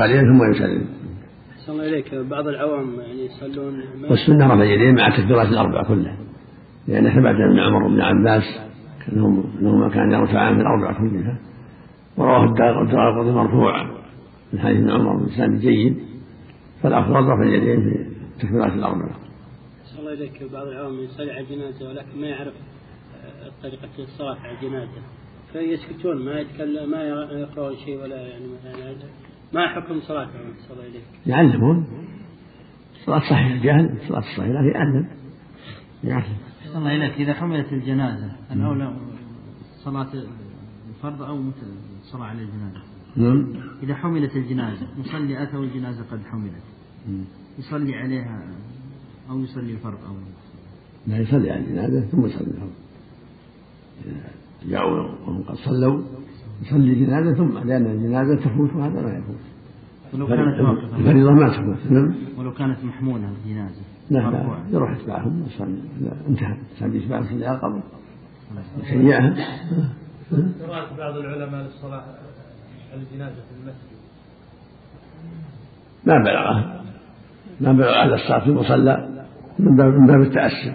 عليه 0.00 0.20
ثم 0.20 0.50
يسلم. 0.50 0.86
أحسن 1.52 1.72
الله 1.72 1.88
إليك. 1.88 2.14
بعض 2.14 2.48
العوام 2.48 3.00
يعني 3.00 3.24
يصلون 3.26 3.82
والسنة 4.10 4.46
رفع 4.46 4.62
اليدين 4.62 4.94
مع 4.94 5.06
التكبيرات 5.06 5.48
الأربع 5.48 5.82
كلها. 5.82 6.16
لأن 6.88 7.10
ثبت 7.10 7.40
أن 7.40 7.58
عمر 7.58 7.88
بن 7.88 8.00
عباس 8.00 8.60
أنهما 9.12 9.88
كان 9.88 10.12
يرفعان 10.12 10.54
في 10.54 10.60
الأربع 10.60 10.92
كلها. 10.98 11.38
ورواه 12.16 12.44
الدار 12.44 12.82
مرفوعا 13.32 13.90
من 14.52 14.60
حديث 14.60 14.78
ابن 14.78 14.90
عمر 14.90 15.16
بن 15.16 15.58
جيد. 15.58 15.96
فالأفضل 16.82 17.14
رفع 17.14 17.42
اليدين 17.42 17.80
في 17.80 18.06
التكبيرات 18.36 18.72
الأربع. 18.72 19.08
أحسن 19.82 19.98
الله 19.98 20.12
إليك. 20.12 20.52
بعض 20.52 20.66
العوام 20.66 20.98
يصلي 21.00 21.32
على 21.32 21.40
الجنازة 21.40 21.88
ولكن 21.88 22.20
ما 22.20 22.26
يعرف 22.26 22.54
طريقة 23.62 23.88
الصلاة 23.98 24.36
على 24.40 24.58
الجنازة 24.58 25.00
فيسكتون 25.52 26.24
ما 26.24 26.40
يتكلم 26.40 26.90
ما 26.90 27.02
يقرأون 27.32 27.76
شيء 27.76 28.02
ولا 28.02 28.16
يعني 28.16 28.44
مثلا. 28.46 28.94
ما 29.54 29.68
حكم 29.68 30.00
صلاتهم 30.00 30.52
صلى 30.68 30.72
الله 30.72 30.86
إليك 30.86 31.04
يعلمون. 31.26 31.86
صلاة 33.06 33.20
صحيحة 33.20 33.64
جهل 33.64 33.98
صلاة 34.08 34.18
الصحيحة 34.18 34.48
لكن 34.48 34.68
يعلم. 34.74 35.06
يعلم. 36.04 36.36
الله 36.76 36.96
إليك 36.96 37.14
إذا 37.20 37.34
حملت 37.34 37.72
الجنازة 37.72 38.32
الأولى 38.52 38.96
صلاة 39.84 40.08
الفرض 40.88 41.22
أو 41.22 41.42
الصلاة 42.02 42.24
على 42.24 42.42
الجنازة؟ 42.42 42.80
نعم. 43.16 43.54
إذا 43.82 43.94
حملت 43.94 44.36
الجنازة 44.36 44.86
مصلي 44.98 45.42
أتى 45.42 45.56
والجنازة 45.56 46.04
قد 46.10 46.20
حملت. 46.24 46.62
يصلي 47.58 47.96
عليها 47.96 48.42
أو 49.30 49.40
يصلي 49.40 49.72
الفرض 49.72 49.98
أو 50.08 50.14
لا 51.06 51.18
يصلي 51.18 51.50
على 51.50 51.60
الجنازة 51.60 52.00
ثم 52.00 52.26
يصلي 52.26 52.46
الفرض. 52.46 52.72
جاءوا 54.66 55.00
وهم 55.26 55.42
قد 55.42 55.54
صلوا 55.54 56.02
يصلي 56.62 56.92
الجنازة 56.92 57.34
ثم 57.34 57.58
لأن 57.68 57.86
الجنازة 57.86 58.36
تفوت 58.36 58.70
وهذا 58.74 59.02
ما 59.02 59.18
يفوت. 59.18 59.36
ولو 60.14 60.26
كانت 60.26 60.60
واقفة. 60.60 60.96
الفريضة 60.96 61.30
ما 61.30 61.48
تفوت. 61.48 61.92
نعم. 61.92 62.14
ولو 62.38 62.52
كانت 62.52 62.84
محمولة 62.84 63.28
الجنازة. 63.44 63.80
لا 64.10 64.18
لا 64.18 64.56
يروح 64.72 64.90
يتبعهم 64.90 65.44
انتهى 66.28 66.56
سبي 66.78 66.98
يتبعهم 66.98 67.22
في 67.22 67.34
القبر 67.34 67.80
شيعها 68.88 69.34
قراءة 70.60 70.96
بعض 70.98 71.16
العلماء 71.16 71.62
للصلاة 71.62 72.04
على 72.92 73.02
الجنازة 73.02 73.34
في 73.34 73.54
المسجد. 73.60 74.00
ما 76.06 76.18
بلغه 76.18 76.82
ما 77.60 77.72
بلغ 77.72 77.88
على 77.88 78.14
الصلاة 78.14 78.40
في 78.40 78.46
المصلى. 78.46 79.24
من 79.58 79.76
باب 79.76 79.94
من 79.94 80.06
باب 80.06 80.20
التأسي. 80.20 80.74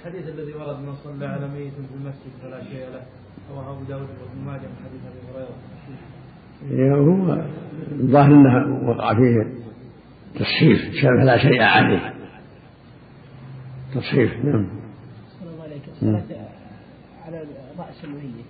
الحديث 0.00 0.28
الذي 0.28 0.52
ورد 0.52 0.78
من 0.78 0.94
صلى 0.94 1.26
على 1.26 1.48
ميت 1.48 1.72
في 1.72 1.94
المسجد 1.94 2.32
فلا 2.42 2.64
شيء 2.64 2.86
له. 2.92 3.02
رواه 3.50 3.76
أبو 3.76 3.84
داود 3.84 4.02
وابن 4.02 4.46
ماجه 4.46 4.60
من 4.60 4.76
حديث 4.84 5.00
أبي 5.10 5.20
هريرة. 5.32 5.56
إيه، 6.70 6.94
هو 6.94 7.44
الظاهر 7.92 8.32
أنه 8.32 8.88
وقع 8.88 9.14
فيه 9.14 9.52
تصحيف 10.34 11.02
فلا 11.02 11.38
شيء 11.38 11.62
عليه. 11.62 12.14
تصحيف 13.94 14.44
نعم. 14.44 14.68
الله 15.42 15.62
عليك 15.62 15.82
الصلاة 15.88 16.48
على 17.26 17.44
رأس 17.78 18.04
الميت 18.04 18.46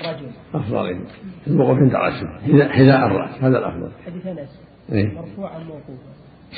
الرجل. 0.00 0.30
أفضل. 0.54 1.06
الوقوف 1.46 1.78
عند 1.78 1.94
رأسه 1.94 2.38
حذاء 2.68 3.06
الرأس 3.06 3.42
هذا 3.42 3.58
الأفضل. 3.58 3.90
حديث 4.06 4.26
أنس. 4.26 4.60
إيه؟ 4.92 5.14
مرفوعا 5.14 5.58
موقوفا. 5.58 6.12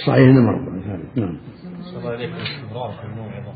صحيح 0.06 0.28
انه 0.28 0.41
مرفوع 0.41 0.97
نعم. 1.17 1.36
الله 1.97 2.11
عليك 2.11 2.31
الاستمرار 2.31 2.92
في 2.92 3.05
الموعظة 3.05 3.53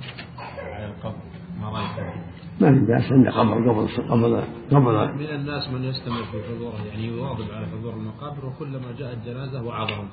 على 0.58 0.86
القبر 0.86 1.16
ما 1.60 1.68
رأيك؟ 1.68 2.14
ما 2.60 2.72
في 2.72 2.86
بأس 2.86 3.12
عند 3.12 3.28
قبر 3.28 3.70
قبل 3.70 3.88
قبل 4.10 4.42
قبل 4.70 5.14
من 5.14 5.26
الناس 5.26 5.70
من 5.70 5.84
يستمر 5.84 6.24
في 6.24 6.54
حضوره 6.54 6.86
يعني 6.88 7.06
يواظب 7.06 7.52
على 7.52 7.66
حضور 7.66 7.94
المقابر 7.94 8.46
وكلما 8.46 8.92
جاءت 8.98 9.18
جنازة 9.26 9.62
وعظهم 9.62 10.08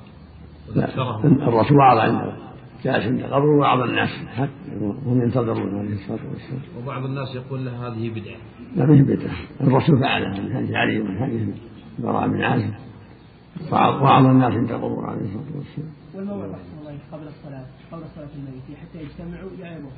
وذكرهم. 0.68 1.42
الرسول 1.48 1.78
وعظ 1.78 1.98
عنده 1.98 2.36
جالس 2.84 3.06
عند 3.06 3.22
قبر 3.22 3.46
وعظ 3.46 3.80
الناس 3.80 4.08
وهم 4.80 5.22
ينتظرون 5.22 5.78
عليه 5.78 5.94
الصلاة 5.94 6.30
والسلام. 6.30 6.62
وبعض 6.78 7.04
الناس 7.04 7.34
يقول 7.34 7.64
له 7.64 7.88
هذه 7.88 8.10
بدعة. 8.10 8.36
لا 8.76 8.86
مش 8.86 9.00
بدعة. 9.00 9.36
الرسول 9.60 10.00
فعلها 10.00 10.40
من 10.40 10.56
حديث 10.56 10.70
علي 10.70 11.00
ومن 11.00 11.18
حديث 11.18 11.48
براء 11.98 12.28
بن 12.28 12.42
عازم 12.42 12.89
وعظ 13.72 14.26
الناس 14.26 14.52
عند 14.52 14.70
القبور 14.70 15.06
عليه 15.06 15.20
الصلاة 15.20 15.56
والسلام. 15.56 15.90
والموعظة 16.14 16.56
الله 16.80 16.98
قبل 17.12 17.26
الصلاة 17.26 17.64
قبل 17.92 18.02
صلاة 18.16 18.28
الميت 18.36 18.78
حتى 18.82 18.98
يجتمعوا 19.02 19.50
يعظهم. 19.60 19.90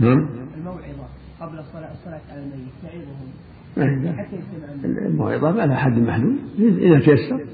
نعم. 0.00 0.28
الموعظة 0.56 1.06
قبل 1.40 1.58
الصلاة 1.58 1.92
الصلاة 1.92 2.20
على 2.30 2.42
الميت 2.42 2.74
يعظهم. 2.84 3.28
ما 3.76 4.12
حتى 4.12 4.36
يجتمع 4.36 4.88
الموعظة 5.06 5.50
ما 5.50 5.66
لها 5.66 5.76
حد 5.76 5.98
محدود. 5.98 6.36
إذا 6.58 6.98
تيسر. 6.98 7.46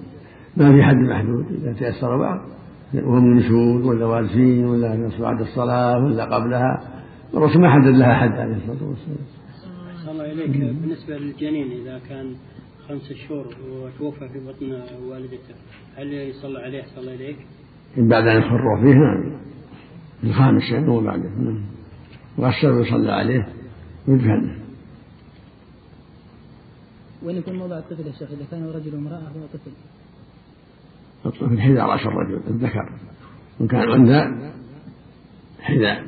ما 0.56 0.72
في 0.72 0.82
حد 0.82 0.96
محدود. 0.96 1.46
إذا 1.50 1.72
تيسر 1.72 2.16
بعض. 2.16 2.40
وهم 2.94 3.32
يمشون 3.32 3.84
ولا 3.84 4.06
والفين 4.06 4.64
ولا 4.64 5.10
بعد 5.20 5.40
الصلاة 5.40 6.04
ولا 6.04 6.24
قبلها. 6.24 6.82
الرسول 7.34 7.62
ما 7.62 7.70
حدد 7.70 7.94
لها 7.96 8.14
حد 8.14 8.32
عليه 8.32 8.56
الصلاة 8.56 8.88
والسلام. 8.88 9.26
الله 10.08 10.32
إليك. 10.32 10.50
بالنسبة 10.50 11.18
للجنين 11.18 11.70
إذا 11.80 12.00
كان 12.08 12.26
خمس 12.92 13.12
شهور 13.12 13.46
وتوفى 13.70 14.28
في 14.28 14.38
بطن 14.38 14.72
والدته. 15.08 15.54
هل 15.96 16.12
يصلى 16.12 16.58
عليه؟ 16.58 16.84
صلى 16.94 17.14
إليك؟ 17.14 17.36
بعد 17.96 18.26
أن 18.26 18.38
يخر 18.38 18.80
فيه 18.82 18.94
نعم 18.94 19.40
الخامس 20.24 20.62
يعني 20.72 20.88
هو 20.88 21.00
بعده. 21.00 21.28
نعم 21.28 21.62
والسبب 22.38 22.80
يصلى 22.80 23.12
عليه 23.12 23.48
ويدفن 24.08 24.58
وين 27.22 27.36
يكون 27.36 27.56
موضع 27.56 27.78
الطفل 27.78 28.06
يا 28.06 28.12
شيخ 28.12 28.30
إذا 28.30 28.44
كان 28.50 28.66
رجل 28.66 28.94
وامرأة 28.94 29.18
هو 29.18 29.46
طفل. 29.52 29.70
الطفل 31.26 31.60
حذاء 31.60 31.86
رأس 31.86 32.06
الرجل 32.06 32.40
الذكر. 32.48 32.92
وإن 33.60 33.68
كان 33.68 33.90
أنثى 33.90 34.52
حذاء 35.60 36.04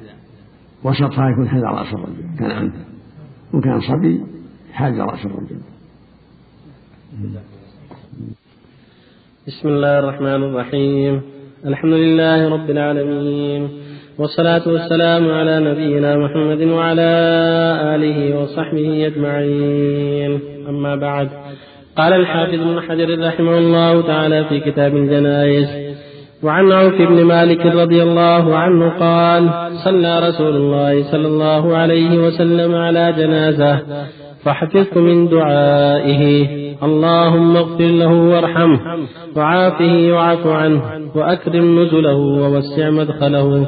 وسطها 0.85 1.31
يكون 1.31 1.49
حذاء 1.49 1.75
رأس 1.75 1.95
الرجل 1.95 2.39
كان 2.39 2.51
أنثى 2.51 2.85
وإن 3.53 3.63
كان 3.63 3.81
صبي 3.81 4.25
حاج 4.73 4.99
رأس 4.99 5.27
الرجل 5.27 5.61
بسم 9.47 9.69
الله 9.69 9.99
الرحمن 9.99 10.43
الرحيم. 10.43 11.23
الحمد 11.67 11.93
لله 11.93 12.49
رب 12.49 12.71
العالمين. 12.71 13.69
والصلاة 14.19 14.69
والسلام 14.69 15.31
على 15.31 15.61
نبينا 15.61 16.17
محمد 16.17 16.63
وعلى 16.63 17.11
آله 17.95 18.39
وصحبه 18.39 19.07
أجمعين. 19.07 20.41
أما 20.69 20.97
بعد 20.97 21.29
قال 21.97 22.13
الحافظ 22.13 22.55
ابن 22.55 22.81
حجر 22.81 23.27
رحمه 23.27 23.59
الله 23.59 24.03
تعالى 24.03 24.45
في 24.45 24.61
كتاب 24.61 24.97
الجنائز 24.97 25.97
وعن 26.43 26.73
عوف 26.73 26.95
بن 26.95 27.25
مالك 27.25 27.67
رضي 27.67 28.03
الله 28.03 28.57
عنه 28.57 28.89
قال 28.99 29.51
صلى 29.85 30.29
رسول 30.29 30.57
الله 30.57 31.03
صلى 31.13 31.27
الله 31.27 31.77
عليه 31.77 32.19
وسلم 32.19 32.75
على 32.75 33.13
جنازة 33.13 33.83
فحفظت 34.45 34.97
من 34.97 35.29
دعائه. 35.29 36.64
اللهم 36.85 37.57
اغفر 37.57 37.85
له 37.85 38.13
وارحمه 38.13 38.81
وعافه 39.37 40.13
واعف 40.13 40.47
عنه. 40.47 40.83
وأكرم 41.15 41.83
نزله 41.83 42.15
ووسع 42.15 42.91
مدخله. 42.91 43.67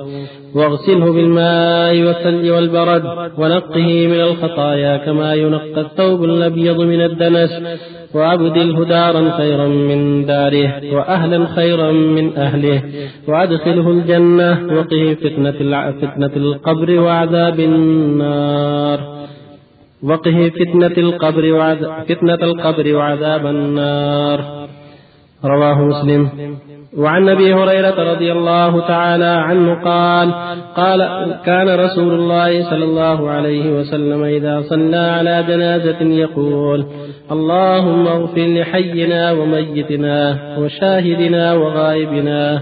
واغسله 0.55 1.13
بالماء 1.13 2.03
والثلج 2.03 2.51
والبرد. 2.51 3.05
ونقه 3.39 4.07
من 4.07 4.21
الخطايا 4.21 4.97
كما 4.97 5.35
ينقى 5.35 5.81
الثوب 5.81 6.25
الأبيض 6.25 6.81
من 6.81 7.01
الدنس. 7.01 7.51
وأبدله 8.15 8.85
دارا 8.85 9.37
خيرا 9.37 9.67
من 9.67 10.27
داره. 10.27 10.95
وأهلا 10.95 11.47
خيرا 11.47 11.93
من 11.93 12.37
أهله. 12.37 12.83
وأدخله 13.29 13.91
الجنة. 13.91 14.77
وقه 14.77 15.17
فتنة 15.23 16.31
القبر 16.37 17.01
وعذاب 17.01 17.61
النار. 17.61 19.26
وقه 20.03 20.51
فتنة 20.59 20.97
القبر 20.99 21.53
وعذاب 21.53 22.05
فتنة 22.09 22.35
القبر 22.35 22.95
وعذاب 22.95 23.47
النار. 23.47 24.67
رواه 25.45 25.85
مسلم. 25.85 26.29
وعن 26.97 27.29
أبي 27.29 27.55
هريرة 27.55 28.13
رضي 28.13 28.33
الله 28.33 28.81
تعالى 28.81 29.25
عنه 29.25 29.75
قال 29.75 30.33
قال 30.77 31.01
كان 31.45 31.81
رسول 31.81 32.15
الله 32.15 32.71
صلى 32.71 32.85
الله 32.85 33.31
عليه 33.31 33.71
وسلم 33.81 34.25
إذا 34.25 34.61
صلى 34.61 34.97
على 34.97 35.45
جنازة 35.49 36.03
يقول 36.03 36.87
اللهم 37.33 38.07
اغفر 38.07 38.47
لحينا 38.47 39.33
وميتنا 39.33 40.39
وشاهدنا 40.59 41.55
وغائبنا. 41.55 42.61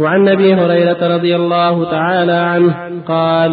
وعن 0.00 0.28
أبي 0.28 0.54
هريرة 0.54 1.14
رضي 1.16 1.36
الله 1.36 1.90
تعالى 1.90 2.32
عنه 2.32 2.74
قال 3.08 3.52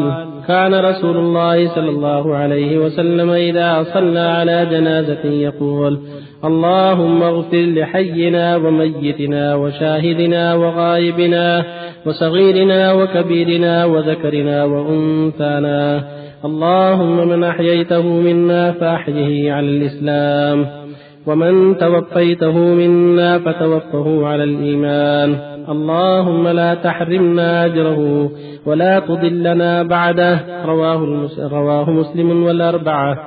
كان 0.51 0.75
رسول 0.75 1.17
الله 1.17 1.75
صلى 1.75 1.89
الله 1.89 2.35
عليه 2.35 2.77
وسلم 2.77 3.29
إذا 3.29 3.83
صلى 3.93 4.19
على 4.19 4.67
جنازة 4.71 5.25
يقول 5.25 5.99
اللهم 6.45 7.23
اغفر 7.23 7.57
لحينا 7.57 8.55
وميتنا 8.55 9.55
وشاهدنا 9.55 10.55
وغائبنا 10.55 11.65
وصغيرنا 12.05 12.93
وكبيرنا 12.93 13.85
وذكرنا 13.85 14.63
وأنثانا. 14.63 16.03
اللهم 16.45 17.27
من 17.27 17.43
أحييته 17.43 18.01
منا 18.01 18.71
فأحيه 18.71 19.51
على 19.51 19.67
الإسلام. 19.67 20.65
ومن 21.27 21.77
توفيته 21.77 22.57
منا 22.57 23.39
فتوفه 23.39 24.27
على 24.27 24.43
الإيمان. 24.43 25.50
اللهم 25.69 26.47
لا 26.47 26.75
تحرمنا 26.75 27.65
أجره 27.65 28.31
ولا 28.65 28.99
تضلنا 28.99 29.83
بعده. 29.83 30.65
رواه. 30.65 31.29
رواه 31.39 31.89
مسلم 31.89 32.43
والأربعة. 32.43 33.17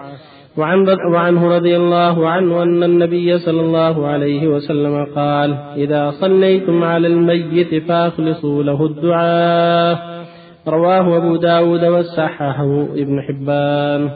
وعن 0.59 0.89
وعنه 1.13 1.57
رضي 1.57 1.77
الله 1.77 2.29
عنه 2.29 2.63
أن 2.63 2.83
النبي 2.83 3.39
صلى 3.39 3.61
الله 3.61 4.07
عليه 4.07 4.49
وسلم 4.49 5.05
قال 5.05 5.55
إذا 5.77 6.11
صليتم 6.11 6.85
على 6.85 7.07
الميت 7.07 7.89
فأخلصوا 7.89 8.63
له 8.63 8.87
الدعاء. 8.87 10.25
رواه 10.69 11.17
أبو 11.17 11.37
داود 11.37 11.85
وصححه 11.85 12.83
ابن 12.83 13.23
حبان. 13.23 14.11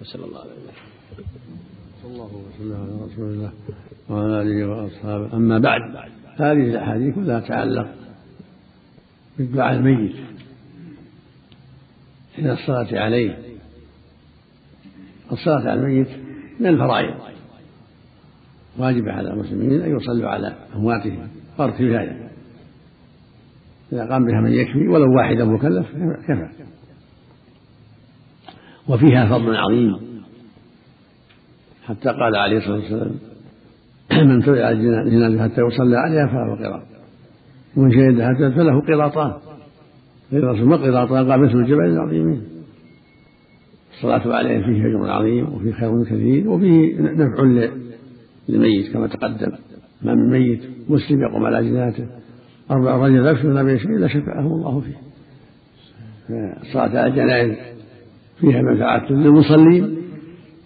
وصلى 0.00 0.24
الله 0.24 0.40
عليه 0.40 0.50
وسلم. 0.50 0.72
الله 2.04 2.24
وسلم 2.24 2.76
على 2.82 2.92
رسول 3.06 3.28
الله 3.32 3.50
وعلى 4.10 4.42
آله 4.42 4.68
وأصحابه. 4.68 5.36
أما 5.36 5.58
بعد 5.58 5.80
هذه 6.36 6.70
الأحاديث 6.70 7.14
كلها 7.14 7.40
تتعلق 7.40 7.94
بالدعاء 9.38 9.74
الميت 9.76 10.16
حين 12.36 12.50
الصلاة 12.50 13.00
عليه. 13.00 13.38
الصلاة 15.32 15.60
على 15.60 15.74
الميت 15.74 16.08
من 16.60 16.66
الفرائض. 16.66 17.14
واجبة 18.78 19.12
على 19.12 19.30
المسلمين 19.30 19.82
أن 19.82 19.96
يصلوا 19.96 20.30
على 20.30 20.56
أمواتهم 20.74 21.28
فرض 21.58 21.72
كفاية 21.72 22.30
إذا 23.92 24.08
قام 24.08 24.24
بها 24.26 24.40
من 24.40 24.52
يكفي 24.52 24.88
ولو 24.88 25.16
واحدا 25.16 25.44
مكلف 25.44 25.86
كفى. 26.28 26.48
وفيها 28.88 29.26
فضل 29.26 29.56
عظيم. 29.56 30.22
حتى 31.84 32.08
قال 32.08 32.36
عليه 32.36 32.56
الصلاة 32.56 32.76
والسلام 32.76 33.31
من 34.28 34.42
تبع 34.42 34.70
الجنازة 34.70 35.42
حتى 35.42 35.60
يصلى 35.60 35.96
عليها 35.96 36.26
فله 36.26 36.68
قراط. 36.68 36.82
ومن 37.76 37.92
شهدها 37.92 38.50
فله 38.50 38.80
قراطان. 38.80 39.32
قراط 40.32 40.56
ما 40.56 40.76
قراطان 40.76 41.30
قال 41.30 41.40
مثل 41.40 41.58
الجبل 41.58 41.84
العظيمين 41.84 42.42
الصلاة 43.94 44.36
عليه 44.36 44.62
فيه 44.62 44.86
أجر 44.86 45.10
عظيم 45.10 45.54
وفيه 45.54 45.72
خير 45.72 46.04
كثير 46.04 46.48
وفيه 46.48 47.00
نفع 47.00 47.68
للميت 48.48 48.92
كما 48.92 49.06
تقدم. 49.06 49.52
ما 50.02 50.14
من 50.14 50.30
ميت 50.30 50.60
مسلم 50.88 51.22
يقوم 51.22 51.44
على 51.44 51.70
جنازته. 51.70 52.06
أربع 52.70 52.96
رجل 52.96 53.24
لا 53.24 53.30
يشركون 53.30 53.64
به 53.64 53.76
شيء 53.76 53.90
إلا 53.90 54.08
شفعهم 54.08 54.52
الله 54.52 54.80
فيه. 54.80 54.96
الصلاة 56.62 57.00
على 57.00 57.06
الجنائز 57.06 57.56
فيها 58.40 58.62
منفعة 58.62 59.12
للمصلين 59.12 59.96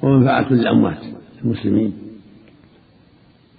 ومنفعة 0.02 0.52
للأموات 0.52 0.98
المسلمين. 1.44 2.05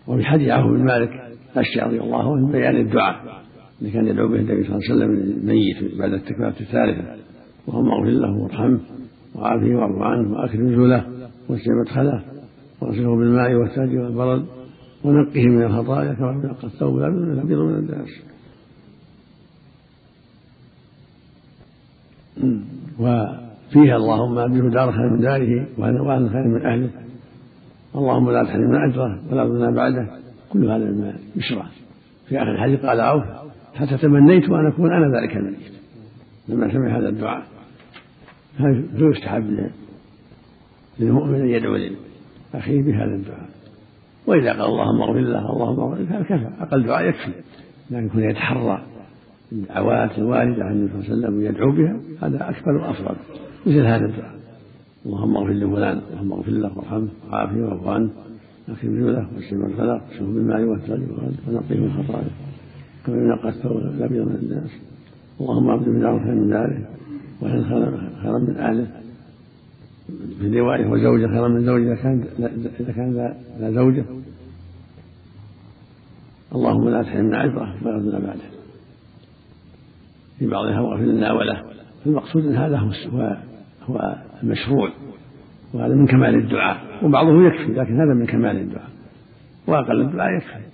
وفي 0.08 0.26
حديث 0.26 0.50
عوف 0.50 0.72
بن 0.72 0.84
مالك 0.84 1.10
أشياء 1.58 1.88
رضي 1.88 2.00
الله 2.02 2.36
عنه 2.36 2.52
بيان 2.52 2.76
الدعاء 2.76 3.44
اللي 3.82 3.92
كان 3.92 4.08
يدعو 4.08 4.28
به 4.28 4.36
النبي 4.36 4.64
صلى 4.64 4.76
الله 4.76 4.86
عليه 4.90 4.96
وسلم 4.96 5.12
للميت 5.16 5.98
بعد 6.00 6.14
التكبيرة 6.14 6.56
الثالثة 6.62 7.16
اللهم 7.68 7.92
اغفر 7.92 8.10
له 8.10 8.38
وارحمه 8.38 8.80
وعافيه 9.36 9.76
واعف 9.76 10.02
عنه 10.02 10.34
واكرم 10.34 10.68
نزله 10.68 11.06
واسع 11.50 11.72
مدخله 11.82 12.24
واغسله 12.82 13.16
بالماء 13.16 13.54
والثلج 13.54 13.96
والبرد 13.98 14.46
ونقه 15.04 15.44
من 15.44 15.64
الخطايا 15.64 16.14
كما 16.14 16.32
ينقى 16.32 16.68
الثوب 16.68 16.98
الأبيض 16.98 17.60
من 17.60 17.76
الدنس 17.76 18.10
وفيها 23.00 23.96
اللهم 23.96 24.38
ابده 24.38 24.70
دار 24.70 24.92
خير 24.92 25.10
من 25.10 25.20
داره 25.20 25.68
واهل 25.78 26.30
خير 26.30 26.48
من 26.48 26.66
أهله. 26.66 26.90
اللهم 27.98 28.32
لا 28.32 28.44
تحرمنا 28.44 28.86
اجره 28.86 29.22
ولا 29.32 29.44
تضلنا 29.46 29.72
بعده. 29.72 30.08
كل 30.50 30.72
هذا 30.72 30.92
مما 30.92 31.14
يشرع. 31.36 31.66
في 32.28 32.38
آخر 32.38 32.52
الحديث 32.52 32.86
قال 32.86 33.02
عوف 33.02 33.24
حتى 33.76 33.98
تمنيت 33.98 34.50
أن 34.50 34.68
أكون 34.68 34.94
أنا 34.94 35.20
ذلك 35.20 35.38
الميت. 35.38 35.74
لما 36.48 36.72
سمع 36.74 36.98
هذا 36.98 37.10
الدعاء. 37.10 37.44
فيستحب 38.98 39.70
للمؤمن 41.00 41.36
أن 41.36 41.48
يدعو 41.48 41.78
لاخيه 42.54 42.82
بهذا 42.82 43.16
الدعاء؟ 43.16 43.50
وإذا 44.28 44.52
قال 44.52 44.66
اللهم 44.66 45.02
اغفر 45.02 45.20
له 45.20 45.54
اللهم 45.54 45.80
اغفر 45.80 46.02
له 46.02 46.24
كفى 46.24 46.50
أقل 46.60 46.84
دعاء 46.84 47.06
يكفي. 47.10 47.32
لكن 47.92 48.06
يكون 48.06 48.24
يتحرى 48.30 48.82
الدعوات 49.52 50.18
الواردة 50.18 50.64
عن 50.64 50.72
النبي 50.72 50.92
صلى 50.92 51.14
الله 51.14 51.28
عليه 51.28 51.28
وسلم 51.28 51.38
ويدعو 51.38 51.72
بها 51.72 52.00
هذا 52.22 52.50
أكبر 52.50 52.72
وأفضل. 52.72 53.16
مثل 53.66 53.86
هذا 53.86 54.06
الدعاء. 54.06 54.38
اللهم 55.08 55.38
اغفر 55.38 55.54
لفلان 55.54 56.02
اللهم 56.12 56.32
اغفر 56.34 56.52
له 56.52 56.78
وارحمه 56.78 57.08
وعافيه 57.32 57.62
واعف 57.62 57.88
عنه. 57.88 58.10
اكرم 58.70 59.10
له 59.10 59.28
واسلم 59.36 59.66
الخلق 59.66 60.02
واشرب 60.10 60.34
بالماء 60.34 60.62
والثلج 60.62 61.10
ونقيه 61.48 61.76
من 61.76 61.86
الخطايا. 61.86 62.30
كما 63.06 63.16
ينقى 63.16 63.50
الثوب 63.50 63.78
الابيض 63.78 64.28
من 64.28 64.36
الناس 64.36 64.72
اللهم 65.42 65.70
ابد 65.70 65.88
من 65.88 66.00
داره 66.00 66.32
من 66.42 66.50
داره 66.50 66.80
وإن 67.42 67.64
خيرا 68.22 68.40
من 68.40 68.58
أهله. 68.58 68.88
في 70.40 70.60
رواية 70.60 70.88
وزوجة 70.88 71.28
خيرا 71.28 71.48
من 71.48 71.66
زوجة 71.66 71.94
إذا 71.94 71.96
كان 71.96 72.24
إذا 72.80 72.92
كان 72.92 73.36
لا 73.60 73.72
زوجة. 73.72 74.06
اللهم 76.56 76.90
لا 76.90 77.04
تحرمنا 77.04 77.38
عبرة 77.38 77.76
ولا 77.86 78.20
بعده. 78.20 78.48
في 80.40 80.48
بعضها 80.48 80.80
واغفر 80.82 81.04
لنا 81.04 81.32
وله. 81.32 81.64
المقصود 82.06 82.46
إن 82.46 82.56
هذا 82.56 82.78
هو 82.78 83.38
هو 83.88 84.16
المشروع 84.44 84.90
وهذا 85.74 85.96
من 85.96 86.08
كمال 86.08 86.36
الدعاء 86.36 86.78
وبعضه 87.04 87.48
يكفي 87.48 87.74
لكن 87.74 88.02
هذا 88.02 88.14
من 88.14 88.26
كمال 88.26 88.58
الدعاء 88.58 88.90
وأقل 89.68 90.02
الدعاء 90.02 90.38
يكفي 90.38 90.68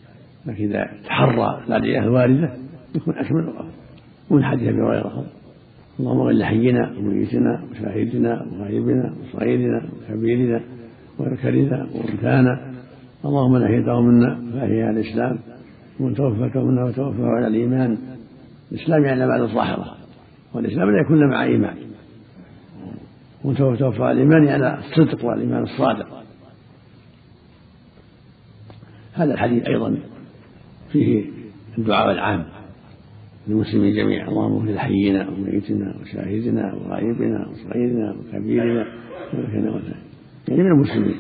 لكن 0.45 0.63
إذا 0.63 0.89
تحرى 1.05 1.63
الأدعية 1.67 1.99
الواردة 1.99 2.53
يكون 2.95 3.17
أكمل 3.17 3.47
وأفضل 3.47 3.71
ومن 4.29 4.43
حديث 4.43 4.67
ابي 4.69 4.81
هريره 4.81 5.25
اللهم 5.99 6.19
اغفر 6.19 6.31
لحينا 6.31 6.93
وميتنا 6.97 7.63
وشاهدنا 7.71 8.45
وغائبنا 8.51 9.13
وصغيرنا 9.21 9.81
وكبيرنا 10.09 10.61
وذكرنا 11.19 11.87
وأنثانا. 11.95 12.73
اللهم 13.25 13.51
من 13.51 13.63
احييته 13.63 14.01
منا 14.01 14.41
فاحيا 14.53 14.85
على 14.85 14.99
الإسلام. 14.99 15.39
ومن 15.99 16.13
توفته 16.13 16.63
منا 16.63 16.83
وتوفاه 16.83 17.25
على 17.25 17.47
الإيمان. 17.47 17.97
الإسلام 18.71 19.05
يعني 19.05 19.27
بعد 19.27 19.41
الظاهرة 19.41 19.85
والإسلام 20.53 20.91
لا 20.91 21.01
يكون 21.01 21.29
مع 21.29 21.43
إيمان 21.43 21.75
وتوفى 23.43 24.11
الإيمان 24.11 24.43
يعني 24.43 24.79
الصدق 24.79 25.25
والإيمان 25.25 25.63
الصادق. 25.63 26.23
هذا 29.13 29.33
الحديث 29.33 29.67
أيضا 29.67 29.97
فيه 30.91 31.25
الدعاء 31.77 32.11
العام 32.11 32.45
للمسلمين 33.47 33.95
جميعا. 33.95 34.29
اللهم 34.29 34.53
اغفر 34.53 34.71
لحينا 34.71 35.29
وميتنا 35.29 35.95
وشاهدنا 36.01 36.73
وغائبنا 36.73 37.47
وصغيرنا 37.47 38.15
وكبيرنا 38.19 38.85
يعني 40.47 40.63
من 40.63 40.71
المسلمين. 40.71 41.15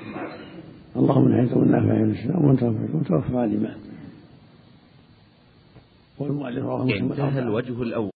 اللهم 0.95 1.29
نهيت 1.29 1.53
والنافع 1.53 1.95
في 1.95 2.03
الإسلام 2.03 2.45
وأنت 2.45 2.63
وتوفى 2.63 3.37
على 3.37 3.45
الإيمان. 3.45 3.77
انتهى 7.01 7.39
الوجه 7.39 7.81
الأول. 7.81 8.12